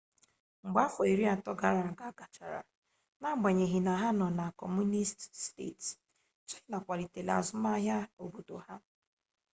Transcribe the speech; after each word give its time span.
mgbe 0.65 0.79
afọ 0.87 1.01
iri 1.13 1.25
atọ 1.33 1.51
gara 1.59 1.81
aga 1.89 2.07
gachara 2.17 2.61
n'agbanyeghị 3.21 3.79
na 3.87 3.93
ha 4.01 4.09
nọ 4.19 4.27
na 4.37 4.45
kọmunisti 4.59 5.25
steeti 5.43 5.91
china 6.49 6.75
akwalitela 6.79 7.31
azụmaahia 7.39 7.97
obodo 8.23 8.55
ha 8.65 8.73